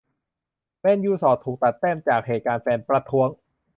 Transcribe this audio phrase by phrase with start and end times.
[0.79, 3.29] แมนยู ส่อถูก ตัดแต้ม จากเหตุการณ์แฟนประท้วง